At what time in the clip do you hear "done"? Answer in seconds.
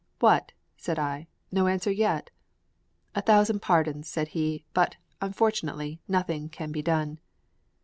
6.81-7.19